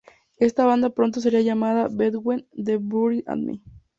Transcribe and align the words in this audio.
Esta 0.39 0.65
banda 0.65 0.89
pronto 0.89 1.21
sería 1.21 1.41
llamado 1.41 1.87
Between 1.91 2.47
The 2.55 2.77
Buried 2.77 3.23
And 3.27 3.45
Me. 3.45 3.61